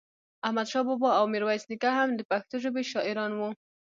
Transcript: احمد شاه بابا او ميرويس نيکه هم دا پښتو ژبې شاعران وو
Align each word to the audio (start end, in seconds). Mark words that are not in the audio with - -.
احمد 0.47 0.67
شاه 0.71 0.85
بابا 0.89 1.09
او 1.19 1.25
ميرويس 1.33 1.63
نيکه 1.69 1.89
هم 1.97 2.09
دا 2.17 2.23
پښتو 2.31 2.55
ژبې 2.63 2.83
شاعران 2.91 3.31
وو 3.35 3.49